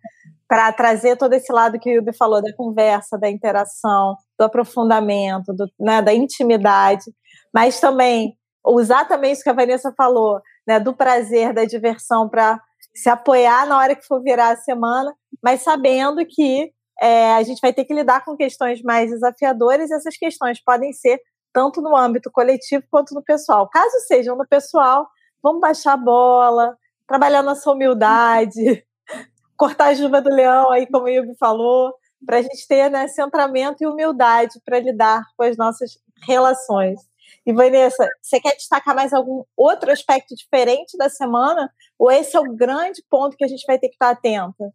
para 0.48 0.72
trazer 0.72 1.18
todo 1.18 1.34
esse 1.34 1.52
lado 1.52 1.80
que 1.80 1.90
o 1.90 1.94
Yubi 1.94 2.16
falou, 2.16 2.40
da 2.40 2.54
conversa, 2.54 3.18
da 3.18 3.28
interação, 3.28 4.16
do 4.38 4.46
aprofundamento, 4.46 5.54
do, 5.54 5.66
né, 5.80 6.04
da 6.04 6.14
intimidade, 6.14 7.06
mas 7.52 7.80
também 7.80 8.38
usar 8.64 9.06
também 9.06 9.32
isso 9.32 9.44
que 9.44 9.50
a 9.50 9.54
Vanessa 9.54 9.92
falou, 9.98 10.40
né, 10.68 10.80
do 10.80 10.94
prazer, 10.94 11.52
da 11.52 11.66
diversão, 11.66 12.30
para 12.30 12.62
se 12.94 13.10
apoiar 13.10 13.66
na 13.66 13.78
hora 13.80 13.96
que 13.96 14.06
for 14.06 14.22
virar 14.22 14.52
a 14.52 14.58
semana, 14.58 15.16
mas 15.44 15.64
sabendo 15.64 16.24
que 16.28 16.72
é, 17.02 17.34
a 17.34 17.42
gente 17.42 17.60
vai 17.60 17.74
ter 17.74 17.86
que 17.86 17.94
lidar 17.94 18.24
com 18.24 18.38
questões 18.38 18.84
mais 18.84 19.10
desafiadoras 19.10 19.90
e 19.90 19.94
essas 19.94 20.16
questões 20.16 20.64
podem 20.64 20.94
ser 20.94 21.20
tanto 21.54 21.82
no 21.82 21.96
âmbito 21.96 22.32
coletivo 22.32 22.84
quanto 22.90 23.14
no 23.14 23.24
pessoal. 23.24 23.70
Caso 23.70 24.00
sejam 24.08 24.36
no 24.36 24.48
pessoal, 24.48 25.08
vamos 25.42 25.62
baixar 25.62 25.94
a 25.94 25.98
bola, 25.98 26.78
trabalhar 27.08 27.44
nossa 27.44 27.72
humildade, 27.72 28.86
cortar 29.58 29.88
a 29.88 29.94
juba 29.94 30.22
do 30.22 30.30
leão, 30.30 30.72
aí 30.72 30.88
como 30.88 31.06
o 31.06 31.10
Yubi 31.10 31.36
falou, 31.38 31.94
para 32.26 32.38
a 32.38 32.42
gente 32.42 32.68
ter 32.68 32.90
né, 32.90 33.08
centramento 33.08 33.84
e 33.84 33.88
humildade 33.88 34.62
para 34.64 34.80
lidar 34.80 35.24
com 35.36 35.44
as 35.44 35.58
nossas 35.58 35.98
relações. 36.26 37.00
E 37.46 37.52
Vanessa, 37.52 38.08
você 38.22 38.40
quer 38.40 38.56
destacar 38.56 38.96
mais 38.96 39.14
algum 39.14 39.44
outro 39.58 39.92
aspecto 39.92 40.36
diferente 40.36 40.98
da 40.98 41.10
semana? 41.10 41.74
Ou 41.98 42.12
esse 42.12 42.36
é 42.36 42.40
o 42.40 42.56
grande 42.56 43.04
ponto 43.10 43.36
que 43.36 43.44
a 43.44 43.48
gente 43.48 43.66
vai 43.66 43.80
ter 43.80 43.88
que 43.88 43.96
estar 43.96 44.12
atento? 44.12 44.72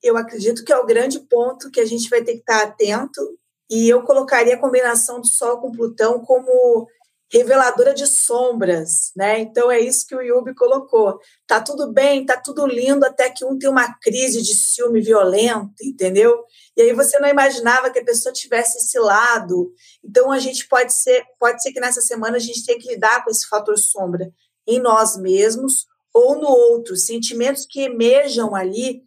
Eu 0.00 0.16
acredito 0.16 0.64
que 0.64 0.72
é 0.72 0.78
o 0.78 0.86
grande 0.86 1.18
ponto 1.18 1.70
que 1.70 1.80
a 1.80 1.84
gente 1.84 2.08
vai 2.08 2.22
ter 2.22 2.34
que 2.34 2.40
estar 2.40 2.62
atento 2.62 3.20
e 3.70 3.88
eu 3.88 4.02
colocaria 4.02 4.54
a 4.54 4.60
combinação 4.60 5.20
do 5.20 5.26
Sol 5.26 5.60
com 5.60 5.72
Plutão 5.72 6.20
como 6.20 6.88
reveladora 7.30 7.92
de 7.92 8.06
sombras, 8.06 9.12
né? 9.14 9.40
Então 9.40 9.70
é 9.70 9.78
isso 9.78 10.06
que 10.06 10.14
o 10.14 10.22
Yubi 10.22 10.54
colocou. 10.54 11.20
Tá 11.46 11.60
tudo 11.60 11.92
bem, 11.92 12.24
tá 12.24 12.40
tudo 12.40 12.66
lindo 12.66 13.04
até 13.04 13.28
que 13.28 13.44
um 13.44 13.58
tem 13.58 13.68
uma 13.68 13.92
crise 14.00 14.42
de 14.42 14.54
ciúme 14.54 15.02
violento, 15.02 15.74
entendeu? 15.82 16.42
E 16.74 16.82
aí 16.82 16.92
você 16.94 17.18
não 17.18 17.28
imaginava 17.28 17.90
que 17.90 17.98
a 17.98 18.04
pessoa 18.04 18.32
tivesse 18.32 18.78
esse 18.78 18.98
lado. 18.98 19.70
Então 20.02 20.32
a 20.32 20.38
gente 20.38 20.66
pode 20.66 20.94
ser, 20.94 21.22
pode 21.38 21.62
ser 21.62 21.72
que 21.72 21.80
nessa 21.80 22.00
semana 22.00 22.36
a 22.38 22.40
gente 22.40 22.64
tenha 22.64 22.78
que 22.78 22.88
lidar 22.88 23.22
com 23.22 23.30
esse 23.30 23.46
fator 23.46 23.76
sombra 23.76 24.32
em 24.66 24.80
nós 24.80 25.16
mesmos 25.16 25.86
ou 26.14 26.36
no 26.40 26.48
outro, 26.48 26.96
sentimentos 26.96 27.66
que 27.66 27.82
emerjam 27.82 28.54
ali 28.54 29.02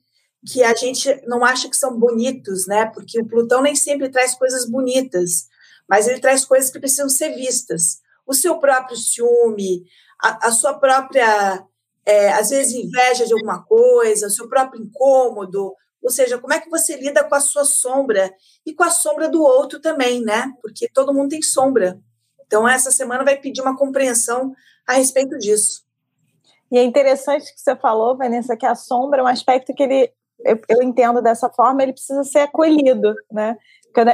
que 0.45 0.63
a 0.63 0.73
gente 0.73 1.21
não 1.27 1.45
acha 1.45 1.69
que 1.69 1.77
são 1.77 1.97
bonitos, 1.97 2.65
né? 2.67 2.85
Porque 2.87 3.19
o 3.19 3.25
Plutão 3.25 3.61
nem 3.61 3.75
sempre 3.75 4.09
traz 4.09 4.33
coisas 4.35 4.65
bonitas, 4.65 5.47
mas 5.87 6.07
ele 6.07 6.19
traz 6.19 6.43
coisas 6.45 6.71
que 6.71 6.79
precisam 6.79 7.09
ser 7.09 7.35
vistas. 7.35 8.01
O 8.25 8.33
seu 8.33 8.57
próprio 8.59 8.97
ciúme, 8.97 9.85
a, 10.21 10.47
a 10.47 10.51
sua 10.51 10.73
própria, 10.73 11.63
é, 12.05 12.31
às 12.33 12.49
vezes, 12.49 12.73
inveja 12.73 13.25
de 13.25 13.33
alguma 13.33 13.63
coisa, 13.63 14.27
o 14.27 14.31
seu 14.31 14.47
próprio 14.49 14.81
incômodo, 14.81 15.75
ou 16.01 16.09
seja, 16.09 16.39
como 16.39 16.53
é 16.53 16.59
que 16.59 16.69
você 16.69 16.95
lida 16.95 17.23
com 17.23 17.35
a 17.35 17.39
sua 17.39 17.63
sombra 17.63 18.33
e 18.65 18.73
com 18.73 18.83
a 18.83 18.89
sombra 18.89 19.29
do 19.29 19.43
outro 19.43 19.79
também, 19.79 20.21
né? 20.21 20.51
Porque 20.61 20.89
todo 20.91 21.13
mundo 21.13 21.29
tem 21.29 21.41
sombra. 21.41 21.99
Então, 22.47 22.67
essa 22.67 22.89
semana 22.89 23.23
vai 23.23 23.37
pedir 23.37 23.61
uma 23.61 23.77
compreensão 23.77 24.53
a 24.87 24.93
respeito 24.93 25.37
disso. 25.37 25.85
E 26.71 26.77
é 26.77 26.83
interessante 26.83 27.53
que 27.53 27.61
você 27.61 27.75
falou, 27.75 28.17
Vanessa, 28.17 28.57
que 28.57 28.65
a 28.65 28.73
sombra 28.73 29.19
é 29.19 29.23
um 29.23 29.27
aspecto 29.27 29.73
que 29.75 29.83
ele 29.83 30.11
eu, 30.45 30.59
eu 30.69 30.83
entendo 30.83 31.21
dessa 31.21 31.49
forma, 31.49 31.83
ele 31.83 31.93
precisa 31.93 32.23
ser 32.23 32.39
acolhido, 32.39 33.13
né? 33.31 33.55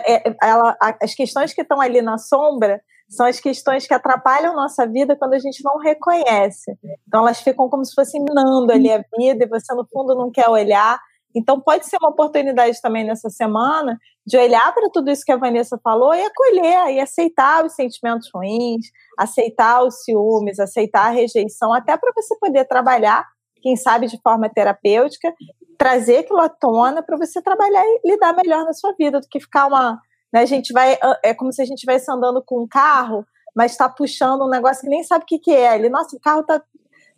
É, 0.05 0.35
ela, 0.41 0.75
as 1.01 1.13
questões 1.13 1.53
que 1.53 1.61
estão 1.61 1.79
ali 1.79 2.01
na 2.01 2.17
sombra 2.17 2.81
são 3.09 3.25
as 3.25 3.39
questões 3.39 3.87
que 3.87 3.93
atrapalham 3.93 4.55
nossa 4.55 4.85
vida 4.87 5.15
quando 5.15 5.33
a 5.33 5.39
gente 5.39 5.63
não 5.63 5.77
reconhece. 5.77 6.77
Então 7.07 7.21
elas 7.21 7.39
ficam 7.39 7.69
como 7.69 7.85
se 7.85 7.93
fossem 7.93 8.21
minando 8.21 8.71
ali 8.71 8.91
a 8.91 9.03
vida 9.17 9.45
e 9.45 9.47
você 9.47 9.73
no 9.73 9.87
fundo 9.87 10.15
não 10.15 10.29
quer 10.31 10.49
olhar. 10.49 10.99
Então 11.33 11.61
pode 11.61 11.85
ser 11.85 11.97
uma 12.01 12.09
oportunidade 12.09 12.81
também 12.81 13.05
nessa 13.05 13.29
semana 13.29 13.97
de 14.25 14.37
olhar 14.37 14.73
para 14.73 14.89
tudo 14.91 15.09
isso 15.09 15.23
que 15.23 15.31
a 15.31 15.37
Vanessa 15.37 15.79
falou 15.81 16.13
e 16.13 16.25
acolher 16.25 16.95
e 16.95 16.99
aceitar 16.99 17.63
os 17.63 17.75
sentimentos 17.75 18.29
ruins, 18.33 18.87
aceitar 19.17 19.83
os 19.83 20.03
ciúmes, 20.03 20.59
aceitar 20.59 21.07
a 21.07 21.11
rejeição, 21.11 21.73
até 21.73 21.95
para 21.95 22.11
você 22.13 22.35
poder 22.39 22.65
trabalhar 22.65 23.25
quem 23.67 23.75
sabe 23.75 24.07
de 24.07 24.17
forma 24.21 24.49
terapêutica 24.49 25.33
trazer 25.77 26.19
aquilo 26.19 26.39
à 26.39 26.47
tona 26.47 27.03
para 27.03 27.17
você 27.17 27.41
trabalhar 27.41 27.83
e 27.83 28.11
lidar 28.11 28.33
melhor 28.33 28.63
na 28.63 28.71
sua 28.71 28.93
vida, 28.93 29.19
do 29.19 29.27
que 29.27 29.41
ficar 29.41 29.67
uma. 29.67 29.99
Né, 30.33 30.39
a 30.39 30.45
gente 30.45 30.71
vai. 30.71 30.97
É 31.21 31.33
como 31.33 31.51
se 31.51 31.61
a 31.61 31.65
gente 31.65 31.75
estivesse 31.75 32.09
andando 32.09 32.41
com 32.41 32.63
um 32.63 32.67
carro, 32.67 33.25
mas 33.53 33.73
está 33.73 33.89
puxando 33.89 34.45
um 34.45 34.49
negócio 34.49 34.81
que 34.81 34.89
nem 34.89 35.03
sabe 35.03 35.23
o 35.23 35.27
que, 35.27 35.37
que 35.37 35.51
é. 35.51 35.75
Ele, 35.75 35.89
nossa, 35.89 36.15
o 36.15 36.19
carro 36.19 36.43
tá, 36.43 36.63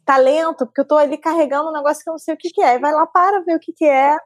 tá 0.04 0.18
lento, 0.18 0.66
porque 0.66 0.82
eu 0.82 0.84
estou 0.84 0.98
ali 0.98 1.18
carregando 1.18 1.70
um 1.70 1.74
negócio 1.74 2.04
que 2.04 2.10
eu 2.10 2.14
não 2.14 2.20
sei 2.20 2.34
o 2.34 2.38
que, 2.38 2.50
que 2.50 2.62
é. 2.62 2.76
E 2.76 2.80
vai 2.80 2.94
lá 2.94 3.06
para 3.06 3.42
ver 3.42 3.56
o 3.56 3.60
que, 3.60 3.72
que 3.72 3.86
é. 3.86 4.18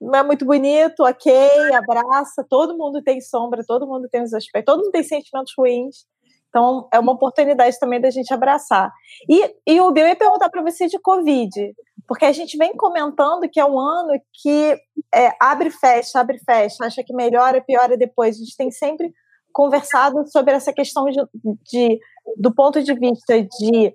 Não 0.00 0.14
é 0.18 0.22
muito 0.22 0.44
bonito, 0.44 1.00
ok, 1.00 1.32
abraça. 1.74 2.46
Todo 2.48 2.78
mundo 2.78 3.02
tem 3.02 3.20
sombra, 3.20 3.64
todo 3.66 3.86
mundo 3.86 4.08
tem 4.08 4.22
os 4.22 4.32
aspectos, 4.32 4.72
todo 4.72 4.84
mundo 4.84 4.92
tem 4.92 5.02
sentimentos 5.02 5.52
ruins. 5.58 6.06
Então, 6.52 6.86
é 6.92 6.98
uma 6.98 7.12
oportunidade 7.12 7.78
também 7.78 7.98
da 7.98 8.10
gente 8.10 8.32
abraçar. 8.32 8.92
E, 9.26 9.56
e 9.66 9.80
o 9.80 9.90
Bill 9.90 10.06
ia 10.06 10.14
perguntar 10.14 10.50
para 10.50 10.60
você 10.60 10.86
de 10.86 10.98
Covid, 10.98 11.74
porque 12.06 12.26
a 12.26 12.32
gente 12.32 12.58
vem 12.58 12.76
comentando 12.76 13.48
que 13.50 13.58
é 13.58 13.64
um 13.64 13.80
ano 13.80 14.20
que 14.34 14.78
é, 15.14 15.32
abre 15.40 15.68
e 15.68 15.72
fecha, 15.72 16.20
abre 16.20 16.36
e 16.36 16.44
fecha, 16.44 16.84
acha 16.84 17.02
que 17.02 17.14
melhora, 17.14 17.62
piora 17.62 17.96
depois. 17.96 18.36
A 18.36 18.38
gente 18.40 18.54
tem 18.54 18.70
sempre 18.70 19.10
conversado 19.50 20.30
sobre 20.30 20.52
essa 20.52 20.74
questão 20.74 21.06
de, 21.06 21.22
de 21.64 21.98
do 22.36 22.54
ponto 22.54 22.82
de 22.82 22.92
vista 22.92 23.42
de 23.42 23.94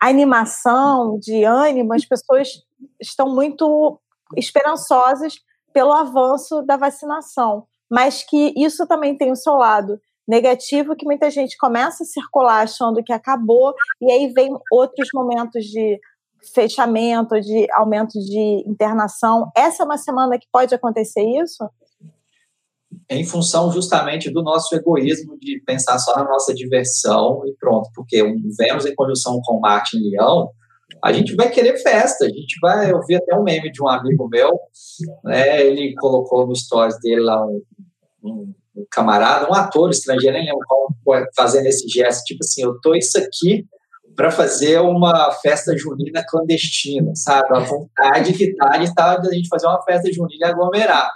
animação, 0.00 1.20
de 1.20 1.44
ânimo, 1.44 1.94
as 1.94 2.04
pessoas 2.04 2.48
estão 3.00 3.32
muito 3.32 4.00
esperançosas 4.36 5.36
pelo 5.72 5.92
avanço 5.92 6.62
da 6.62 6.76
vacinação, 6.76 7.64
mas 7.88 8.24
que 8.24 8.52
isso 8.56 8.88
também 8.88 9.16
tem 9.16 9.30
o 9.30 9.36
seu 9.36 9.54
lado 9.54 10.00
negativo 10.26 10.96
que 10.96 11.04
muita 11.04 11.30
gente 11.30 11.56
começa 11.56 12.02
a 12.02 12.06
circular 12.06 12.62
achando 12.62 13.02
que 13.02 13.12
acabou 13.12 13.74
e 14.00 14.10
aí 14.10 14.32
vem 14.32 14.50
outros 14.70 15.08
momentos 15.14 15.64
de 15.64 16.00
fechamento, 16.54 17.40
de 17.40 17.66
aumento 17.72 18.18
de 18.18 18.64
internação. 18.66 19.50
Essa 19.56 19.82
é 19.82 19.86
uma 19.86 19.98
semana 19.98 20.38
que 20.38 20.46
pode 20.52 20.74
acontecer 20.74 21.22
isso? 21.42 21.68
Em 23.10 23.24
função 23.24 23.70
justamente 23.70 24.30
do 24.30 24.42
nosso 24.42 24.74
egoísmo 24.74 25.36
de 25.38 25.60
pensar 25.64 25.98
só 25.98 26.16
na 26.16 26.24
nossa 26.24 26.54
diversão 26.54 27.42
e 27.46 27.54
pronto, 27.58 27.88
porque 27.94 28.22
um 28.22 28.36
Vênus 28.58 28.86
em 28.86 28.94
conjunção 28.94 29.40
com 29.44 29.60
Marte 29.60 29.96
em 29.96 30.10
Leão, 30.10 30.50
a 31.02 31.12
gente 31.12 31.34
vai 31.34 31.50
querer 31.50 31.76
festa, 31.78 32.24
a 32.24 32.28
gente 32.28 32.58
vai, 32.60 32.90
eu 32.90 33.00
vi 33.06 33.16
até 33.16 33.34
um 33.36 33.42
meme 33.42 33.70
de 33.70 33.82
um 33.82 33.88
amigo 33.88 34.28
meu, 34.28 34.58
né, 35.24 35.64
ele 35.64 35.94
colocou 35.94 36.46
no 36.46 36.54
stories 36.54 36.98
dele 37.00 37.20
lá 37.20 37.44
um, 37.46 37.62
um, 38.22 38.54
um 38.76 38.86
camarada, 38.90 39.48
um 39.48 39.54
ator 39.54 39.90
estrangeiro, 39.90 40.36
nem 40.36 40.46
lembro 40.46 40.64
qual, 41.04 41.24
fazendo 41.34 41.66
esse 41.66 41.88
gesto, 41.88 42.24
tipo 42.24 42.44
assim, 42.44 42.62
eu 42.62 42.78
tô 42.80 42.94
isso 42.94 43.18
aqui 43.18 43.66
para 44.14 44.30
fazer 44.30 44.80
uma 44.80 45.30
festa 45.42 45.76
junina 45.76 46.24
clandestina, 46.26 47.12
sabe? 47.14 47.48
A 47.54 47.60
vontade 47.60 48.32
que 48.32 48.54
tá 48.56 48.78
de, 48.78 48.94
tá 48.94 49.20
a 49.20 49.34
gente 49.34 49.48
fazer 49.48 49.66
uma 49.66 49.82
festa 49.82 50.10
junina 50.12 50.46
e 50.46 50.50
aglomerar. 50.50 51.10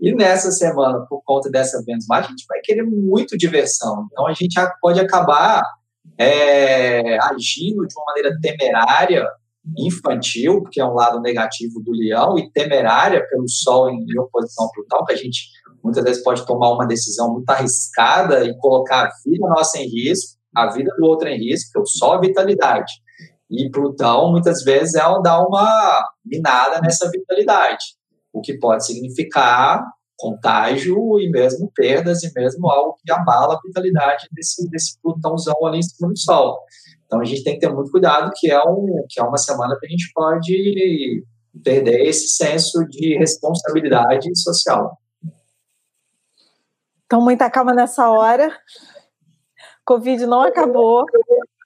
E 0.00 0.12
nessa 0.14 0.50
semana, 0.50 1.06
por 1.08 1.22
conta 1.24 1.50
dessa 1.50 1.82
Vênus 1.84 2.06
a 2.10 2.22
gente 2.22 2.44
vai 2.48 2.60
querer 2.60 2.82
muito 2.82 3.38
diversão. 3.38 4.06
Então 4.10 4.26
a 4.26 4.34
gente 4.34 4.54
pode 4.80 4.98
acabar 4.98 5.62
é, 6.18 7.16
agindo 7.22 7.86
de 7.86 7.94
uma 7.96 8.04
maneira 8.06 8.36
temerária, 8.40 9.26
infantil, 9.78 10.62
porque 10.62 10.80
é 10.80 10.84
um 10.84 10.94
lado 10.94 11.20
negativo 11.20 11.80
do 11.80 11.92
leão, 11.92 12.38
e 12.38 12.50
temerária 12.50 13.26
pelo 13.28 13.48
Sol 13.48 13.90
em, 13.90 14.04
oposição 14.18 14.64
ao 14.64 14.72
Plutão, 14.72 15.04
que 15.04 15.12
a 15.12 15.16
gente 15.16 15.48
muitas 15.82 16.04
vezes 16.04 16.22
pode 16.22 16.46
tomar 16.46 16.72
uma 16.72 16.86
decisão 16.86 17.32
muito 17.32 17.48
arriscada 17.50 18.44
e 18.44 18.56
colocar 18.58 19.06
a 19.06 19.10
vida 19.24 19.46
nossa 19.48 19.78
em 19.78 19.88
risco, 19.88 20.38
a 20.54 20.70
vida 20.70 20.90
do 20.98 21.06
outro 21.06 21.28
em 21.28 21.38
risco, 21.38 21.70
porque 21.72 21.88
o 21.88 21.98
Sol 21.98 22.16
é 22.16 22.20
vitalidade. 22.20 22.92
E 23.50 23.70
Plutão, 23.70 24.30
muitas 24.30 24.62
vezes, 24.62 24.94
é 24.94 25.00
dar 25.22 25.42
uma 25.46 26.08
minada 26.24 26.80
nessa 26.80 27.10
vitalidade, 27.10 27.84
o 28.32 28.40
que 28.40 28.58
pode 28.58 28.86
significar 28.86 29.84
contágio 30.16 31.18
e 31.20 31.28
mesmo 31.28 31.70
perdas 31.74 32.22
e 32.22 32.32
mesmo 32.34 32.70
algo 32.70 32.96
que 33.04 33.12
abala 33.12 33.54
a 33.54 33.60
vitalidade 33.64 34.28
desse, 34.32 34.68
desse 34.70 34.98
Plutãozão 35.02 35.54
ali 35.66 35.78
em 35.78 35.82
cima 35.82 36.08
do 36.08 36.18
Sol. 36.18 36.58
Então 37.14 37.22
a 37.22 37.24
gente 37.24 37.44
tem 37.44 37.54
que 37.54 37.60
ter 37.60 37.72
muito 37.72 37.92
cuidado, 37.92 38.32
que 38.34 38.50
é, 38.50 38.60
um, 38.60 39.06
que 39.08 39.20
é 39.20 39.22
uma 39.22 39.38
semana 39.38 39.76
que 39.78 39.86
a 39.86 39.88
gente 39.88 40.10
pode 40.12 41.24
perder 41.62 42.04
esse 42.08 42.26
senso 42.26 42.84
de 42.88 43.16
responsabilidade 43.16 44.28
social. 44.36 44.98
Então, 47.06 47.20
muita 47.20 47.48
calma 47.48 47.72
nessa 47.72 48.10
hora. 48.10 48.50
Covid 49.86 50.26
não 50.26 50.42
acabou, 50.42 51.04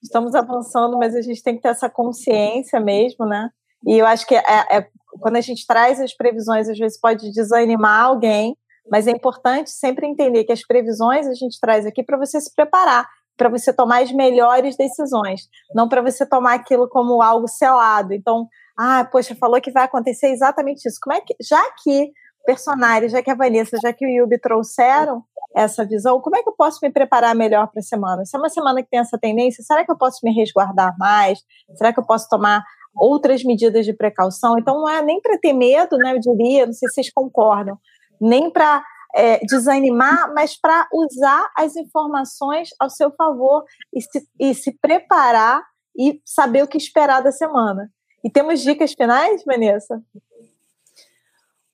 estamos 0.03 0.35
avançando, 0.35 0.99
mas 0.99 1.15
a 1.15 1.23
gente 1.23 1.43
tem 1.43 1.57
que 1.57 1.63
ter 1.63 1.69
essa 1.69 1.89
consciência 1.89 2.79
mesmo, 2.79 3.25
né? 3.25 3.49
E 3.87 3.97
eu 3.97 4.05
acho 4.05 4.27
que 4.27 4.35
é, 4.35 4.43
é, 4.71 4.87
quando 5.19 5.37
a 5.37 5.41
gente 5.41 5.67
traz 5.67 5.99
as 5.99 6.15
previsões, 6.15 6.69
às 6.69 6.77
vezes 6.77 7.01
pode 7.01 7.33
desanimar 7.33 8.05
alguém, 8.05 8.55
mas 8.91 9.07
é 9.07 9.13
importante 9.13 9.71
sempre 9.71 10.07
entender 10.07 10.45
que 10.45 10.53
as 10.53 10.67
previsões 10.67 11.27
a 11.27 11.33
gente 11.33 11.59
traz 11.59 11.87
aqui 11.87 12.03
para 12.03 12.19
você 12.19 12.39
se 12.39 12.55
preparar, 12.55 13.09
para 13.39 13.49
você 13.49 13.73
tomar 13.73 14.03
as 14.03 14.13
melhores 14.13 14.77
decisões, 14.77 15.49
não 15.73 15.89
para 15.89 16.03
você 16.03 16.27
tomar 16.27 16.55
aquilo 16.55 16.89
como 16.89 17.23
algo 17.23 17.47
selado. 17.47 18.13
Então, 18.13 18.49
ah, 18.77 19.09
poxa, 19.11 19.35
falou 19.37 19.61
que 19.61 19.71
vai 19.71 19.85
acontecer 19.85 20.29
exatamente 20.29 20.87
isso. 20.87 20.99
Como 21.01 21.17
é 21.17 21.21
que, 21.21 21.35
já 21.41 21.63
que 21.83 22.11
personagens, 22.45 23.13
já 23.13 23.23
que 23.23 23.31
a 23.31 23.35
Vanessa, 23.35 23.79
já 23.81 23.93
que 23.93 24.05
o 24.05 24.09
Yubi 24.09 24.39
trouxeram 24.41 25.23
essa 25.55 25.85
visão, 25.87 26.21
como 26.21 26.37
é 26.37 26.43
que 26.43 26.49
eu 26.49 26.55
posso 26.57 26.79
me 26.83 26.91
preparar 26.91 27.35
melhor 27.35 27.69
para 27.69 27.81
a 27.81 27.83
semana? 27.83 28.25
Se 28.25 28.37
é 28.37 28.41
uma 28.41 28.49
semana 28.49 28.83
que 28.83 28.89
tem 28.91 29.01
essa 29.01 29.19
tendência, 29.19 29.63
será 29.63 29.85
que 29.85 29.93
eu 29.93 29.97
posso 29.97 30.19
me 30.23 30.33
resguardar 30.33 30.97
mais? 30.99 31.39
Será 31.77 31.93
que 31.93 32.01
eu 32.01 32.05
posso 32.05 32.29
tomar 32.29 32.63
outras 32.95 33.45
medidas 33.45 33.87
de 33.87 33.93
precaução? 33.93 34.59
Então, 34.59 34.81
não 34.81 34.89
é 34.89 35.01
nem 35.03 35.21
para 35.21 35.39
ter 35.39 35.53
medo, 35.53 35.97
né, 35.97 36.15
eu 36.15 36.21
diria, 36.21 36.67
não 36.67 36.73
sei 36.73 36.89
se 36.89 36.95
vocês 36.95 37.13
concordam, 37.13 37.79
nem 38.21 38.51
para 38.51 38.83
é, 39.19 39.41
desanimar, 39.41 40.33
mas 40.33 40.57
para 40.57 40.89
usar 40.93 41.51
as 41.57 41.75
informações 41.75 42.69
ao 42.79 42.89
seu 42.89 43.11
favor 43.11 43.65
e 43.93 44.01
se, 44.01 44.29
e 44.39 44.55
se 44.55 44.79
preparar 44.81 45.61
e 45.99 46.23
saber 46.25 46.63
o 46.63 46.69
que 46.69 46.79
esperar 46.79 47.21
da 47.21 47.33
semana. 47.33 47.93
E 48.25 48.31
temos 48.31 48.61
dicas 48.61 48.93
finais, 48.93 49.43
Vanessa? 49.45 50.01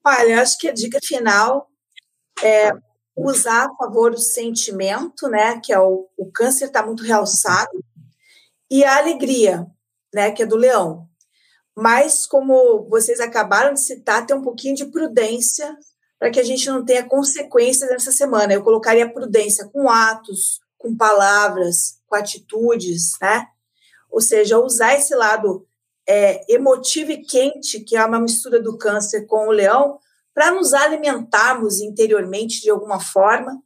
Olha, 0.07 0.41
acho 0.41 0.59
que 0.59 0.69
a 0.69 0.73
dica 0.73 0.99
final 1.05 1.69
é 2.43 2.73
usar 3.15 3.67
a 3.67 3.75
favor 3.77 4.11
do 4.11 4.21
sentimento, 4.21 5.29
né, 5.29 5.61
que 5.61 5.71
é 5.71 5.79
o, 5.79 6.09
o 6.17 6.33
câncer 6.33 6.67
está 6.67 6.85
muito 6.85 7.03
realçado, 7.03 7.85
e 8.71 8.83
a 8.85 8.97
alegria, 8.97 9.67
né, 10.15 10.31
que 10.31 10.43
é 10.43 10.47
do 10.47 10.57
leão. 10.57 11.07
Mas, 11.77 12.25
como 12.25 12.89
vocês 12.89 13.21
acabaram 13.21 13.75
de 13.75 13.85
citar, 13.85 14.25
tem 14.25 14.35
um 14.35 14.43
pouquinho 14.43 14.75
de 14.75 14.87
prudência 14.87 15.77
para 16.19 16.31
que 16.31 16.41
a 16.41 16.45
gente 16.45 16.69
não 16.69 16.85
tenha 16.85 17.07
consequências 17.07 17.91
nessa 17.91 18.13
semana. 18.13 18.53
Eu 18.53 18.63
colocaria 18.63 19.13
prudência 19.13 19.69
com 19.69 19.89
atos, 19.89 20.61
com 20.79 20.97
palavras, 20.97 21.99
com 22.07 22.15
atitudes, 22.15 23.13
né? 23.21 23.47
Ou 24.11 24.21
seja, 24.21 24.59
usar 24.59 24.95
esse 24.95 25.15
lado 25.15 25.67
é, 26.07 26.53
emotivo 26.53 27.11
e 27.11 27.25
quente, 27.25 27.81
que 27.81 27.97
é 27.97 28.05
uma 28.05 28.21
mistura 28.21 28.63
do 28.63 28.79
câncer 28.79 29.27
com 29.27 29.49
o 29.49 29.53
leão, 29.53 29.99
para 30.33 30.51
nos 30.51 30.73
alimentarmos 30.73 31.81
interiormente 31.81 32.61
de 32.61 32.71
alguma 32.71 33.01
forma 33.01 33.63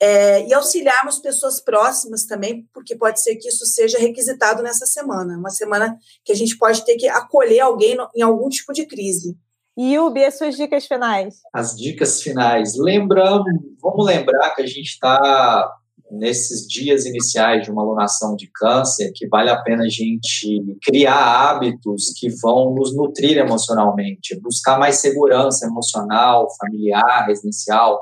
é, 0.00 0.46
e 0.46 0.52
auxiliarmos 0.52 1.18
pessoas 1.18 1.60
próximas 1.60 2.26
também, 2.26 2.68
porque 2.72 2.94
pode 2.94 3.22
ser 3.22 3.36
que 3.36 3.48
isso 3.48 3.64
seja 3.64 3.98
requisitado 3.98 4.62
nessa 4.62 4.86
semana, 4.86 5.38
uma 5.38 5.50
semana 5.50 5.96
que 6.24 6.32
a 6.32 6.36
gente 6.36 6.58
pode 6.58 6.84
ter 6.84 6.96
que 6.96 7.08
acolher 7.08 7.60
alguém 7.60 7.96
no, 7.96 8.08
em 8.14 8.22
algum 8.22 8.48
tipo 8.48 8.72
de 8.72 8.86
crise. 8.86 9.36
E 9.76 9.98
Ubi, 9.98 10.24
as 10.24 10.38
suas 10.38 10.56
dicas 10.56 10.86
finais? 10.86 11.40
As 11.52 11.76
dicas 11.76 12.22
finais. 12.22 12.76
Lembramos, 12.78 13.46
vamos 13.82 14.06
lembrar 14.06 14.54
que 14.54 14.62
a 14.62 14.66
gente 14.66 14.82
está 14.82 15.68
nesses 16.10 16.66
dias 16.68 17.06
iniciais 17.06 17.64
de 17.64 17.72
uma 17.72 17.82
alunação 17.82 18.36
de 18.36 18.48
câncer, 18.54 19.10
que 19.12 19.26
vale 19.26 19.50
a 19.50 19.60
pena 19.60 19.84
a 19.84 19.88
gente 19.88 20.62
criar 20.82 21.50
hábitos 21.50 22.12
que 22.16 22.28
vão 22.40 22.72
nos 22.72 22.94
nutrir 22.94 23.36
emocionalmente, 23.36 24.38
buscar 24.40 24.78
mais 24.78 24.96
segurança 24.96 25.66
emocional, 25.66 26.46
familiar, 26.56 27.26
residencial, 27.26 28.00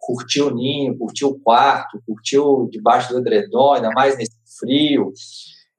curtir 0.00 0.42
o 0.42 0.54
ninho, 0.54 0.96
curtir 0.96 1.24
o 1.24 1.38
quarto, 1.38 2.00
curtir 2.06 2.38
o 2.38 2.68
debaixo 2.70 3.12
do 3.12 3.18
edredom, 3.18 3.72
ainda 3.72 3.90
mais 3.90 4.16
nesse 4.16 4.36
frio. 4.58 5.12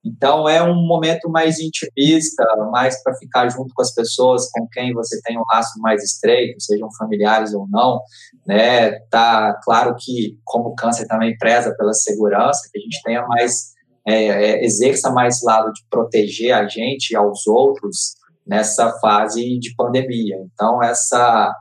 Então 0.04 0.48
é 0.48 0.62
um 0.62 0.86
momento 0.86 1.28
mais 1.28 1.58
intimista, 1.60 2.42
mais 2.72 3.02
para 3.02 3.14
ficar 3.16 3.48
junto 3.50 3.74
com 3.74 3.82
as 3.82 3.92
pessoas 3.92 4.50
com 4.50 4.66
quem 4.68 4.94
você 4.94 5.20
tem 5.22 5.38
um 5.38 5.44
laço 5.52 5.78
mais 5.80 6.02
estreito, 6.02 6.60
sejam 6.60 6.88
familiares 6.98 7.52
ou 7.52 7.66
não, 7.68 8.00
né? 8.46 8.92
Tá 9.10 9.58
claro 9.62 9.94
que 9.98 10.38
como 10.44 10.70
o 10.70 10.74
câncer 10.74 11.06
também 11.06 11.36
preza 11.36 11.74
pela 11.76 11.92
segurança, 11.92 12.68
que 12.72 12.78
a 12.78 12.82
gente 12.82 13.02
tenha 13.02 13.26
mais 13.26 13.74
é, 14.06 14.24
é, 14.24 14.64
exerça 14.64 15.10
mais 15.10 15.42
lado 15.42 15.70
de 15.72 15.82
proteger 15.90 16.52
a 16.54 16.66
gente 16.66 17.10
e 17.10 17.16
aos 17.16 17.46
outros 17.46 18.14
nessa 18.46 18.98
fase 19.00 19.58
de 19.58 19.74
pandemia. 19.76 20.36
Então 20.52 20.82
essa 20.82 21.54